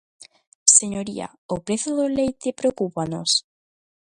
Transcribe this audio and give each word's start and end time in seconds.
Señoría, 0.77 1.27
¿o 1.53 1.55
prezo 1.65 1.89
do 1.99 2.07
leite 2.17 2.57
preocúpanos? 2.59 3.29